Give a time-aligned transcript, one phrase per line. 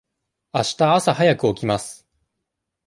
[0.51, 2.07] あした朝早く起きます。